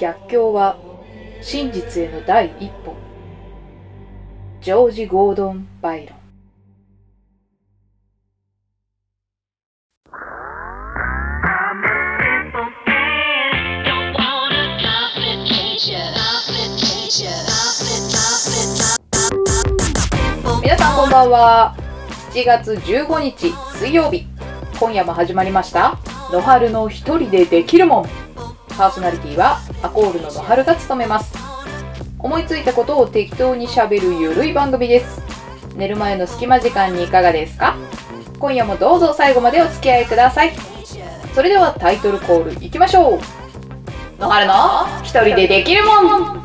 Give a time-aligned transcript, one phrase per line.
[0.00, 0.78] 逆境は
[1.42, 2.94] 真実への第一歩。
[4.62, 6.20] ジョージ・ゴードン・バイロン。
[20.62, 21.76] 皆さんこんばんは。
[22.32, 24.26] 7月15日水曜日。
[24.78, 25.98] 今夜も始まりました。
[26.32, 28.06] 野春の一人でできるもん。
[28.70, 31.34] パーソナリティはアコールの野春が務めます。
[32.18, 35.22] 思いついたことを適当にしゃべるゆるい番組です。
[35.74, 37.76] 寝る前の隙間時間にいかがですか？
[38.38, 40.52] 今夜もどうぞ最後までお付き合いください。
[41.34, 43.20] それではタイトルコールいきましょう。
[44.20, 46.39] 野原の一人でできるもん。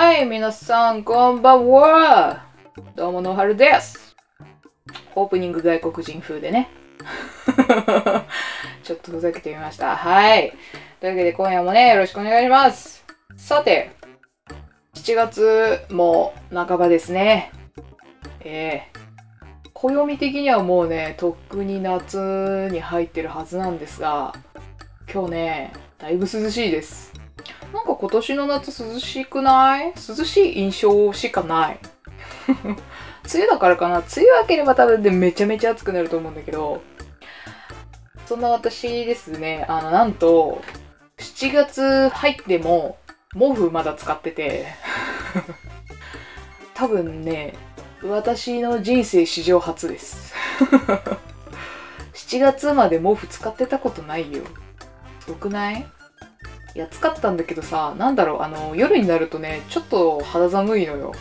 [0.00, 2.46] はい、皆さん、こんばんは。
[2.96, 4.16] どうも、野春です。
[5.14, 6.70] オープニング外国人風でね。
[8.82, 9.94] ちょっとふざけてみました。
[9.94, 10.54] はい。
[11.00, 13.04] というわけで、今夜もね、よろしくお願いします。
[13.36, 13.90] さて、
[14.94, 17.52] 7月も半ばですね。
[18.40, 24.32] えー、暦的にはもうね、とっくに夏に入ってるはずなんですが、
[25.12, 27.19] 今日ね、だいぶ涼しいです。
[28.00, 29.92] 今年の夏涼しくない？
[29.92, 31.78] 涼しい印象しかない。
[32.64, 32.74] 梅
[33.34, 33.98] 雨だからかな？
[33.98, 36.80] 梅雨明ければ多分でめちゃめちゃ暑くなると思うんだけど、
[38.24, 40.62] そんな私ですね、あの、なんと、
[41.18, 42.96] 7月入っても、
[43.38, 44.66] 毛布まだ使ってて、
[46.72, 47.52] 多分ね、
[48.02, 50.32] 私の人生史上初です。
[52.14, 54.42] 7月まで毛布使ってたことないよ。
[55.20, 55.86] すごくない？
[56.74, 61.12] いや、使ったんだけどさ、なんだろう、あの、夜になるとね、ちょっと肌寒いのよ。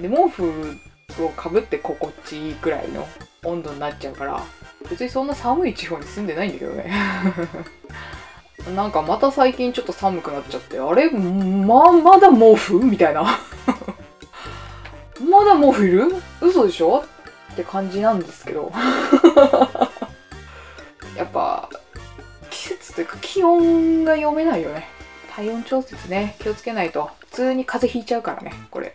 [0.00, 0.78] で、毛布
[1.24, 3.06] をかぶって心地いいくらいの
[3.44, 4.42] 温度になっちゃうから、
[4.88, 6.92] 別にそんな寒い地方に住んでないんだけどね。
[8.76, 11.10] なんかまた最近ちょっと寒くなっちゃって、あれ？
[11.10, 12.78] ま、まだ毛布？
[12.78, 13.22] みたいな。
[15.28, 16.14] まだ毛布いる？
[16.40, 17.04] 嘘でしょ？
[17.52, 18.70] って感じなんですけど。
[21.16, 21.68] やっぱ、
[22.50, 24.86] 季節というか気温が読めないよね。
[25.34, 27.10] 体温調節ね、気をつけないと。
[27.20, 28.94] 普通に風邪ひいちゃうからね、これ。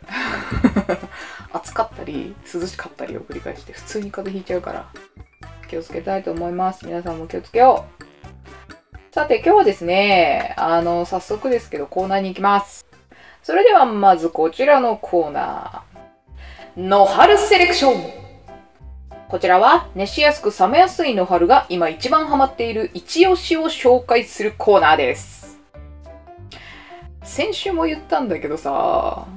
[1.52, 4.86] 暑かったり、涼しかったりを繰り返して、普通に風邪ひいちゃうから。
[5.68, 6.86] 気をつけたいと思います。
[6.86, 9.14] 皆さんも気をつけよう。
[9.14, 12.86] さて、今日はですね、あの、早速ですけど、コーナーに行きます。
[13.42, 15.98] それでは、まずこちらのコーナー。
[16.78, 18.28] の春セレクション
[19.30, 25.37] こちらは熱しやすく冷めやすい野春が今一番ハマっている一押しを紹介するコーナーです。
[27.28, 29.28] 先週も言ったんだけどさ、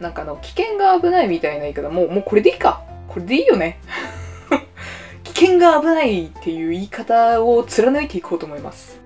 [0.00, 2.82] なんかあの危険が危ないみたいな言い方、もうもうこれでいいか。
[3.08, 3.78] これでいいよね。
[5.22, 9.00] 危険が危ないっていう言い方を貫いていこうと思います。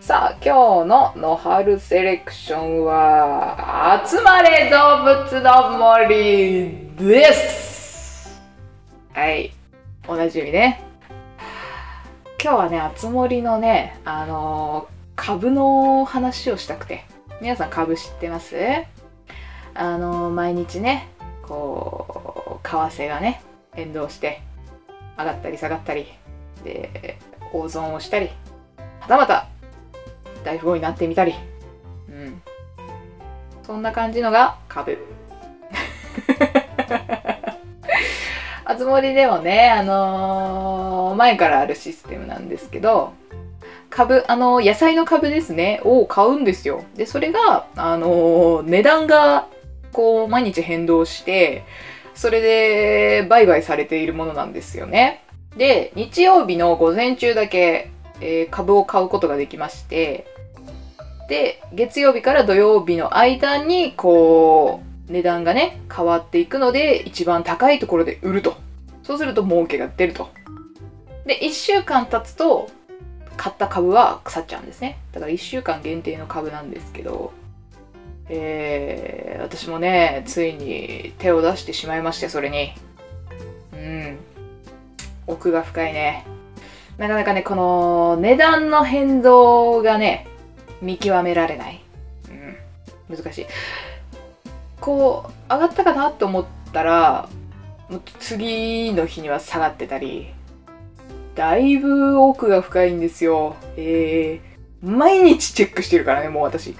[0.00, 8.40] さあ、今日の野春セレクションは、集まれ動物の森です。
[9.12, 9.52] はい。
[10.08, 10.82] おなじみね。
[12.42, 17.04] 今日はね、あつ森のね、あのー株の話をしたくて。
[17.40, 18.56] 皆さん株知ってます？
[19.74, 21.08] あの毎日ね、
[21.42, 23.42] こう、為替がね、
[23.74, 24.40] 変動して、
[25.18, 26.06] 上がったり下がったり、
[26.64, 27.18] で、
[27.52, 28.30] 大損をしたり、
[29.00, 29.48] はたまた、
[30.44, 31.34] 大富豪になってみたり、
[32.08, 32.42] うん。
[33.64, 34.98] そんな感じのが株。
[38.64, 43.12] あつ森でもね、あのー前からあるシステムなんですけど、
[43.96, 46.84] 株、あの野菜の株ですね、を買うんですよ。
[46.96, 49.48] で、それが、あの値段が、
[49.90, 51.64] こう、毎日変動して、
[52.14, 55.24] それで売買されているものなんですよね。
[55.56, 57.90] で、日曜日の午前中だけ、
[58.20, 60.26] えー株を買うことができまして、
[61.30, 68.58] で、月曜日から土曜日の間に、こう、値段がね、変わっていくので、一番高いところで売ると。
[69.04, 70.28] そうすると儲けが出ると。
[71.24, 72.68] で、1週間経つと、
[73.36, 74.98] 買った株は腐っちゃうんですね。
[75.12, 77.32] だから1週間限定の株なんですけど、
[78.28, 82.72] えー、私もね、ついに手を出してしまいまして、それに。
[83.72, 84.18] うん。
[85.26, 86.26] 奥が深いね。
[86.98, 90.26] なかなかね、この値段の変動がね、
[90.80, 91.82] 見極められない。
[93.08, 93.16] うん。
[93.16, 93.46] 難しい。
[94.80, 97.28] こう、上がったかなと思ったら、
[98.18, 100.32] 次の日には下がってたり、
[101.36, 103.56] だいぶ奥が深いんですよ。
[103.76, 106.74] えー、毎日チェックしてるからね、もう私。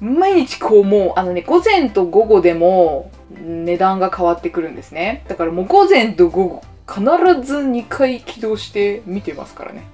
[0.00, 5.24] 毎日こうもう、あのね、午前と午後でも値段が変わってくるんですね。
[5.28, 7.02] だからもう午前と午後、必
[7.42, 9.84] ず2回起動して見てますからね。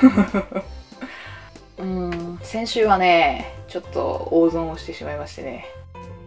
[1.78, 5.66] うん、先週はね、ちょっと大損をしてしまいましてね、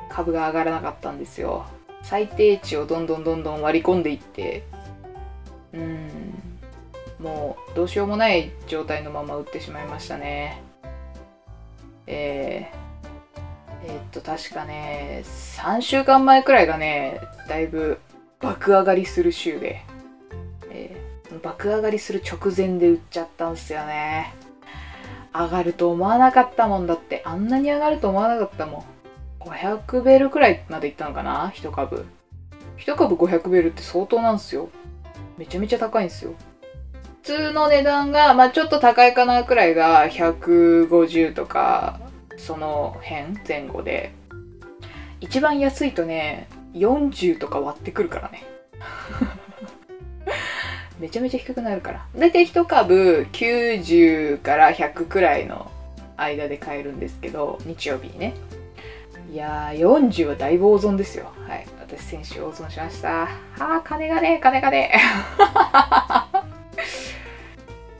[0.10, 1.66] 株が上がらなかったんですよ。
[2.04, 4.64] 最低値をどんどんどんどん割り込んでいって、
[5.74, 6.51] うん、
[7.22, 10.62] もうどうしようもない状態のまま売ってしまいましたね。
[12.08, 18.00] えー、えっと、確かね、3週間前くらいがね、だいぶ
[18.40, 19.84] 爆上がりする週で、
[20.70, 24.34] えー爆上がりする直前で売っちゃったんすよね。
[25.34, 28.84] 上がると思わなかったもんだって、あんなに上がると思わなかったもん。
[29.40, 32.06] 500ベルくらいまでいったのかな一株。
[32.78, 34.70] 一株500ベルって相当なんすよ。
[35.38, 36.34] めちゃめちゃ高いんですよ。
[37.24, 42.00] 普通の値段が、まあちょっと高いかなくらいが150とか、
[42.38, 44.14] その辺前後で。
[45.20, 48.44] 一番安いとね、40とか割ってくるからね。
[51.00, 52.06] めちゃめちゃ低くなるから。
[52.16, 55.70] だいたい一株90から100くらいの
[56.18, 58.34] 間で買えるんですけど、日曜日にね。
[59.32, 61.32] いやー、40はだいぶ大損ですよ。
[61.48, 61.68] はい。
[61.80, 63.10] 私、先週大損しました。
[63.10, 63.28] は
[63.60, 65.00] あ、金がね、金がね。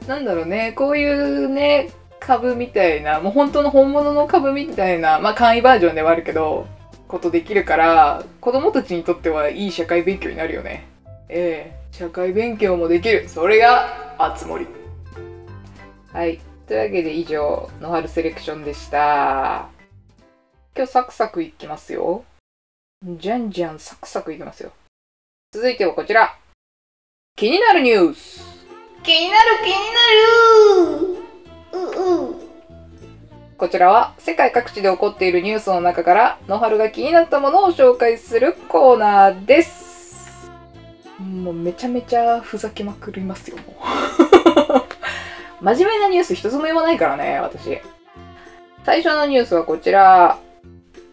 [0.06, 6.66] なんだろうね、こういうね、株みたいな、もう本当の本物の株みたいな、まあ簡易バージョンではあるけど、
[7.08, 10.86] ことできるから、子供たちにとってはいい社会勉強になるよね。
[11.28, 13.28] ええ社会勉強もできる。
[13.28, 14.66] それが、あつ森。
[16.12, 16.40] はい。
[16.66, 19.68] というわけで以上、野春セレクションでした。
[20.74, 22.24] 今日サクサクいきますよ。
[23.04, 24.72] じゃんじゃんサクサクいきますよ。
[25.52, 26.38] 続いてはこちら。
[27.36, 28.51] 気になるニュース。
[29.02, 30.02] 気になる気にな
[30.94, 31.22] る
[31.72, 32.34] うう
[33.58, 40.50] こちらは世界各地で起こっているニュースの中から野春が気になったものを紹介するコーナーです。
[41.18, 43.56] もうめちゃめちゃふざけまくりますよ、
[45.60, 47.80] 真面目なニュース一つも読まないからね、私。
[48.84, 50.38] 最初のニュースはこちら。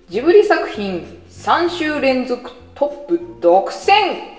[0.10, 4.39] ジブリ作品3週連続トップ独占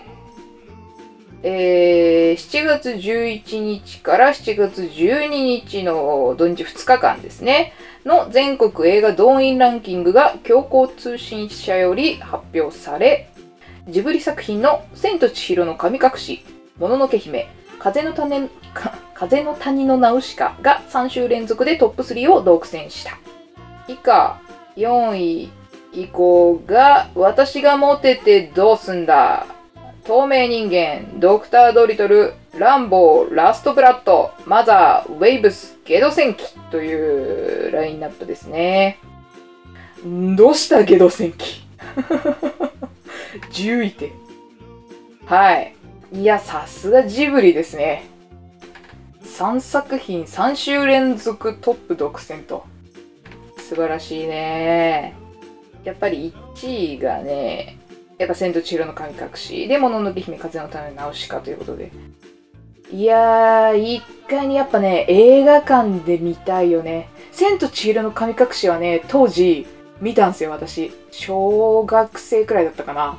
[1.43, 7.73] えー、7月11日から7月12日の土日2日間ですね。
[8.05, 13.31] の全国映画動員ランキングが強行通信社より発表され、
[13.89, 16.45] ジブリ作品の千と千尋の神隠し、
[16.79, 17.49] もののけ姫、
[17.79, 18.49] 風の種
[19.15, 23.19] 風の谷のナウシカが3週連続でトップ3を独占した。
[23.87, 24.41] 以下、
[24.77, 25.51] 4位
[25.93, 29.47] 以降が、私がモテてどうすんだ
[30.05, 38.99] 透明人間、ドクタードリトル、ランボー、ラストブラッド、マザー、ウェイブス、ゲド戦記というラインナップですね。
[40.37, 41.63] どうしたゲド戦記
[43.53, 44.13] ?10 位て。
[45.27, 45.75] はい。
[46.13, 48.05] いや、さすがジブリですね。
[49.23, 52.65] 3作品3週連続トップ独占と。
[53.59, 55.15] 素晴らしいね。
[55.85, 57.80] やっぱり1位がね、
[58.21, 61.91] やっぱ千と千尋の神隠し、で、もののけ姫風のためのナウシカということで。
[62.93, 67.09] いやー、一回にやっぱね、映画館で見たいよね。
[67.33, 69.67] 千と千尋の神隠しはね、当時
[70.03, 70.93] 見たんすよ、私。
[71.11, 73.17] 小学生くらいだったかな。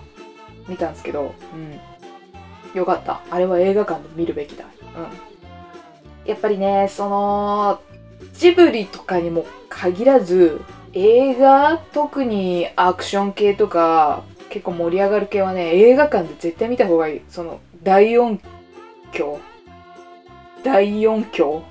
[0.68, 2.78] 見たんすけど、うん。
[2.78, 3.22] よかった。
[3.32, 4.66] あれは映画館で見るべきだ。
[4.96, 6.30] うん。
[6.30, 7.82] やっぱりね、その、
[8.34, 10.62] ジブリとかにも限らず、
[10.94, 17.22] 映画特にアクション系とか結構盛り上がる系はね映画館で絶対見た方がいい。
[17.30, 18.40] その大音
[19.12, 19.40] 響。
[20.64, 21.64] 大音響。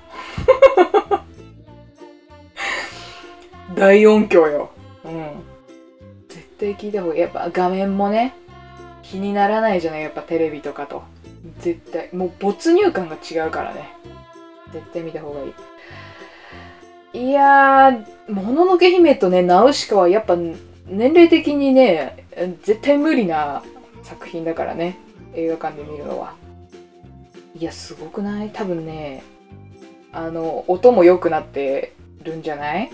[3.75, 4.71] 大音響よ。
[5.05, 5.29] うん。
[6.27, 7.21] 絶対聞いた方がいい。
[7.21, 8.33] やっぱ画面もね
[9.03, 10.01] 気にならないじゃない？
[10.01, 11.03] やっぱテレビとかと。
[11.59, 12.09] 絶対。
[12.13, 13.93] もう没入感が違うからね。
[14.73, 15.53] 絶対見た方がい
[17.13, 17.29] い。
[17.29, 20.35] いやー、もののけ姫とね、ナウシカはやっぱ
[20.87, 22.20] 年齢的にね、
[22.63, 23.63] 絶対無理な
[24.03, 24.97] 作品だからね、
[25.35, 26.33] 映画館で見るのは。
[27.55, 28.49] いや、すごくない？
[28.51, 29.23] 多分ね、
[30.11, 32.91] あの、音も良くなってるんじゃない？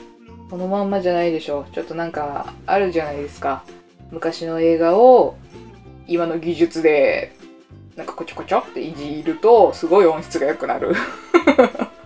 [0.50, 1.66] そのまんまじゃないでしょ。
[1.74, 3.64] ちょっとなんか、あるじゃないですか。
[4.12, 5.36] 昔の映画を、
[6.08, 7.34] 今の技術で、
[7.96, 10.96] なんかこちょこちょっていじると、すごい音質が良くなる。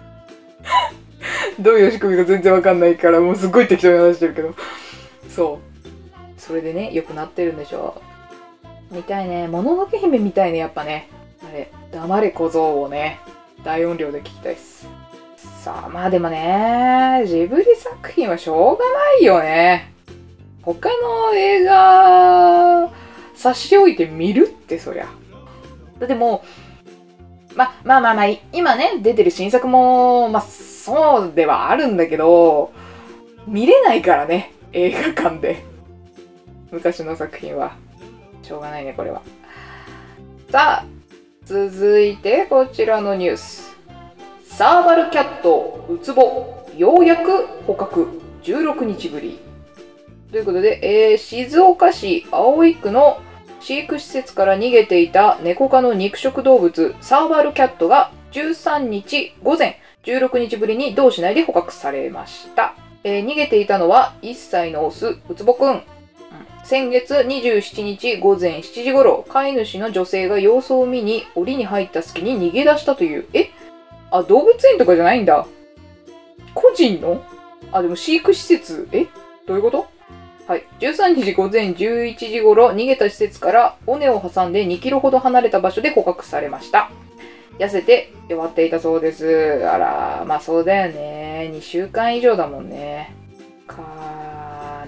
[1.60, 4.56] どういう仕組みか全然わかんないから、もうすっごい適当に話してるけど。
[5.30, 5.71] そう。
[6.52, 8.02] それでね、良くなってるんでしょ
[8.92, 8.96] う。
[8.96, 9.48] 見たいね。
[9.48, 11.08] もののけ姫見たいね、やっぱね。
[11.42, 11.72] あれ。
[11.94, 13.22] 黙れ小僧をね、
[13.64, 14.86] 大音量で聞きたいっす。
[15.64, 19.94] さあ、まあでもね、ジブリ作品はしょうがないよね。
[20.62, 22.90] 他の映画、
[23.34, 25.06] 差し置いて見るってそりゃ。
[26.00, 26.44] だっても
[27.54, 32.74] う、ま、まあまあまあ、今ね、出てる新作も、まあそうではあるんだけど、
[33.48, 35.71] 見れないからね、映画館で。
[36.72, 37.76] 昔の作品は。
[38.42, 39.22] しょうがないね、これは。
[40.50, 40.86] さあ、
[41.46, 43.78] 続いてこちらのニュース。
[44.46, 48.08] サーバルキャット、ウツボ、ようやく捕獲、
[48.44, 49.40] 16日ぶり。
[50.32, 53.22] ということで、えー、静岡市葵区の
[53.60, 62.76] 飼育施設から逃げていた猫科の肉食動物、サーバルキャットが13日午前16日ぶりに同市内で捕獲されました。
[63.04, 65.84] えー逃げていたのは1歳のオス、ウツボくん。
[66.72, 73.28] 先月27日午前7時頃、飼い主の女性が様子を見に檻に入った隙に逃げ出したという。
[73.34, 73.50] え？
[74.10, 75.46] あ、動物園とかじゃないんだ。
[76.56, 77.22] 個人の？
[77.74, 78.88] あ、でも飼育施設？
[78.94, 79.08] え？
[79.46, 79.86] どういうこと？
[80.48, 80.64] はい。
[80.80, 86.90] 13日午前11時頃、逃げた施設から尾根を挟んで2キロほど離れた場所で捕獲されました。
[87.60, 89.62] 痩せて弱っていたそうです。
[89.68, 91.52] あら、まあそうだよね。
[91.54, 93.14] 2週間以上だもんね。
[93.68, 93.82] か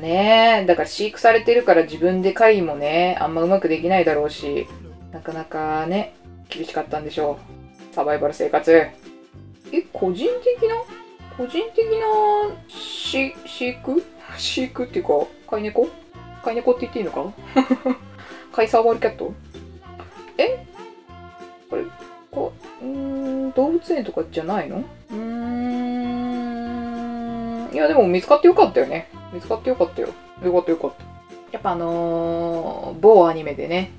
[0.03, 0.65] ね。
[0.67, 4.67] だから飼育されてるから自分で狩りもね、あんまうまくできないだろうし、
[5.12, 6.13] なかなかね、
[6.50, 7.39] 厳しかったんでしょ
[7.91, 7.95] う。
[7.95, 8.72] サバイバル生活。
[8.72, 8.91] え、
[9.91, 10.75] 個人的な？
[11.38, 11.91] 個人的な
[12.67, 14.03] 飼飼育？
[14.38, 15.88] 飼育っていうか、飼い猫？
[16.43, 17.33] 飼い猫って言っていいのか？
[18.53, 19.33] 飼いサーバルキャット？
[20.38, 20.65] え？
[21.69, 21.83] これ、
[22.29, 24.83] こうん、動物園とかじゃないの？
[25.12, 25.24] うん。
[27.74, 29.07] いや、でも見つかってよかったよね。
[29.33, 30.09] 見つかってよかったよ。
[30.43, 31.03] よかったよかった。
[31.51, 33.91] やっぱあのー、某アニメでね、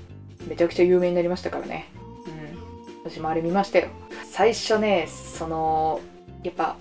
[0.48, 1.88] めちゃくちゃ有名になりましたからね。
[2.26, 3.10] うん。
[3.10, 3.88] 私もあれ見ましたよ。
[4.30, 6.00] 最初ね、その、
[6.42, 6.76] やっぱ、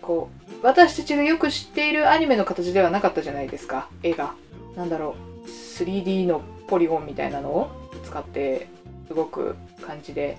[0.00, 0.30] こ
[0.62, 4.34] う、私たちがよく知っているアニメの形ではなかったじゃないですか、絵が。
[4.76, 7.70] なんだろう、3D のポリゴンみたいなのを
[8.04, 8.68] 使って
[9.14, 9.56] 動く
[9.86, 10.38] 感じで。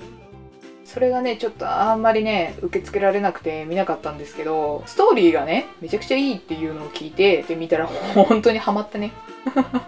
[0.94, 9.12] それがね、ちょっとあんまりね、受け付けられなくて見なかったんですけど、ストーリーがね、めちゃくちゃいいっていうのを聞いて、で、見たら本当にハマったね。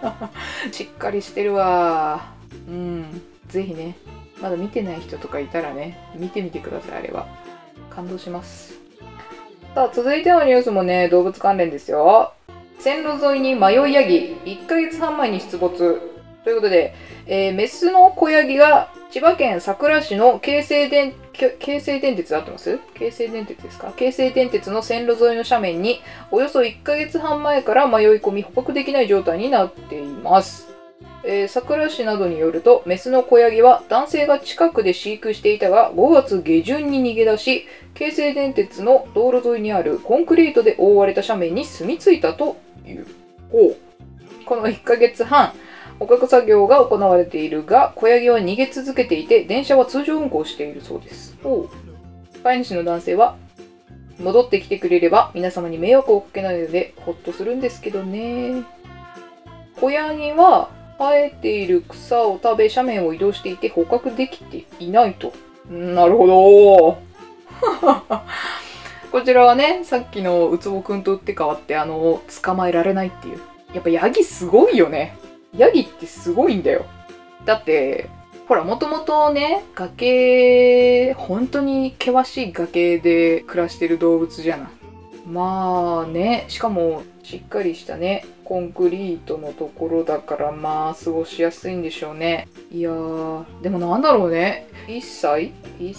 [0.72, 2.26] しっかりしてるわ。
[2.68, 3.22] うん。
[3.46, 3.96] ぜひね、
[4.42, 7.28] まだ見てない人とかいたらね、見てみてください、あれは。
[7.88, 8.74] 感動します。
[9.76, 12.32] さあ、続いてのニュースもね、動物関連ですよ。
[12.80, 16.00] 線路沿いに迷いヤギ、1ヶ月半前に出没。
[16.42, 16.94] ということで、
[17.26, 21.14] えーメスの子ヤギが千葉県佐倉市の京成電、
[21.58, 22.78] 京成電鉄で合ってます？
[22.92, 23.94] 京成電鉄ですか？
[23.96, 30.68] 京成電鉄の線路沿いの斜面におよそ1ヶ月半前から迷い込み捕獲できない状態になっています。
[31.24, 43.06] えー、佐倉市などによると、メスの子ヤギは男性が近くで飼育していたが、5月下旬に逃げ出し、京成電鉄の道路沿いにあるコンクリートで覆われた斜面に住み着いたという。
[43.50, 43.76] ほう
[44.44, 45.54] この1ヶ月半、
[45.98, 51.36] 捕獲作業が行われているが、子ヤギは逃げ続けていて、電車は通常運行しているそうです。
[52.42, 53.36] 飼い主の男性は、
[54.18, 58.62] 戻ってきてくれれば皆様に迷惑をかけないのでほっとするんですけどね。
[59.78, 65.34] 子ヤギは生えている草を食べ斜面を移動していて捕獲できていないと。
[65.68, 66.98] なるほど。
[69.12, 73.40] こちらはね、さっきのウツボくんと打って変わって、あの、捕まえられないっていう。
[73.74, 75.16] やっぱヤギすごいよね。
[75.56, 76.84] ヤギってすごいんだよ。
[77.44, 78.08] だって、
[78.48, 84.68] ほら、もともとね、崖、本当に険しい崖で暮らしてる動物じゃない。
[85.26, 92.46] まあね、しかもしっかりしたね、コンクリートのところだからまあ過ごしやすいんでしょうね。
[92.70, 94.68] いやー、でもなんだろうね。
[94.86, 95.90] 1歳？1,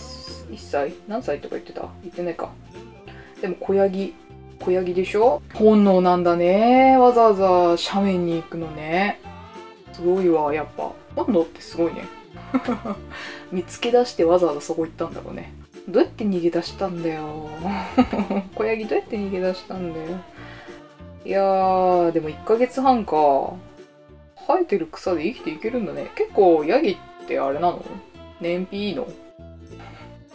[0.52, 0.94] 1歳？
[1.10, 1.90] 何歳とか言ってた？
[2.04, 2.52] 言ってないか。
[3.42, 4.14] でも小ヤギ、
[4.62, 5.42] 小ヤギでしょ？
[5.56, 6.96] 本能なんだね。
[6.98, 9.20] わざわざ斜面に行くのね。
[9.98, 10.92] すごいわ、やっぱ。
[11.16, 12.04] 本能ってすごいね。
[13.52, 15.52] 見つけ出してわざわざそこ行ったんだろうね。
[15.90, 17.50] どうやって逃げ出したんだよ。
[18.56, 20.06] 小ヤギどうやって逃げ出したんだよ。
[21.26, 23.54] いやー、でも1ヶ月半か。
[24.48, 26.12] 生えてる草で生きていけるんだね。
[26.16, 27.84] 結構ヤギってあれなの？
[28.40, 29.08] 燃費いいの？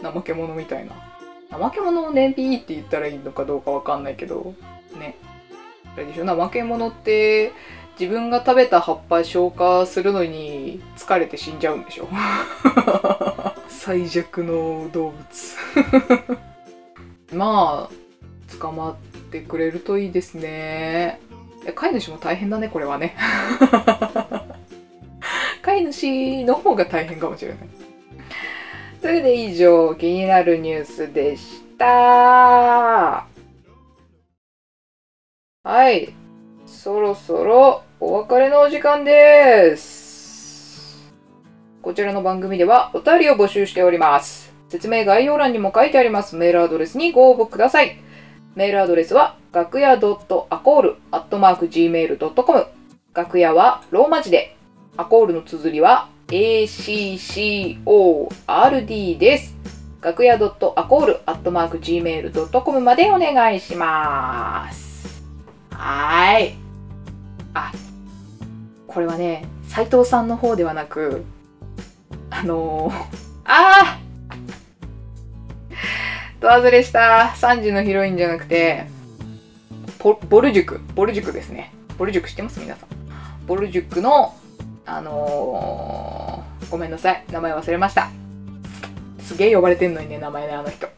[0.02, 0.92] 怠け者みたいな。
[1.56, 4.54] 怠け者を燃費いいって言ったらいいのかどうかわかんないけど、
[4.98, 5.16] ね。
[5.94, 6.24] あれでしょ？
[6.26, 7.52] 怠け者って
[8.02, 12.08] 自分が食べた葉っぱ消化するのに疲れて死んじゃうんでしょ。
[13.70, 16.36] 最弱の動物。
[17.32, 18.96] まあ捕まっ
[19.30, 21.20] てくれるといいですね。
[21.76, 23.14] 飼い主も大変だねこれはね。
[25.62, 27.58] 飼い主の方が大変かもしれない。
[29.00, 33.28] ということで以上気になるニュースでした。
[35.62, 36.12] はい。
[36.66, 41.08] そろそろお別れのお時間です
[41.82, 48.00] こちらの番組ではお便りを募集しております説明概要欄にも書いてありますメールアドレスにご応募ください
[48.56, 52.66] メールアドレスは楽屋 .acol.gmail.com
[53.14, 54.56] 楽屋はローマ字で
[54.96, 59.54] アコールの綴りは ACCORD です。
[60.00, 65.22] 楽屋 .acol.gmail.com までお願いします。
[65.70, 66.56] はい。
[67.54, 67.70] あ、
[68.92, 71.24] これはね、斉藤さんの方ではなく、
[72.30, 72.94] あのー、
[73.44, 78.86] あーと外れした3時のヒロインじゃなくて、
[79.98, 81.72] ボボル塾、ボル塾ですね。
[81.96, 82.60] ボル塾知ってます？
[82.60, 82.88] 皆さん。
[83.46, 84.34] ボル塾の
[84.84, 87.24] あのー、ごめんなさい。
[87.30, 88.10] 名前忘れました。
[89.20, 90.88] すげえ呼ばれてんのにね、名前ね、あの人。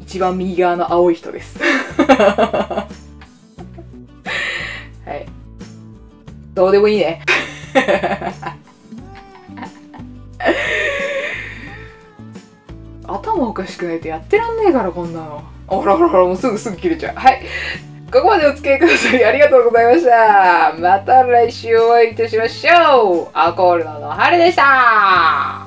[0.00, 1.58] 一番右側の青い人です。
[6.54, 7.22] どうでもいいね。
[13.06, 15.42] 頭おかしくないとやってらんねえから、こんなの。
[15.66, 17.14] ほらほらほら、もうすぐすぐ切れちゃう。
[17.14, 17.42] はい。
[18.12, 20.74] ここまでお付き合いくださりありがとうございました。
[20.78, 23.28] また来週お会いいたしましょう。
[23.32, 25.61] アコールののはるでした。